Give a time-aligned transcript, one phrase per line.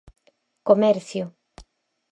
[0.69, 1.23] Comercio.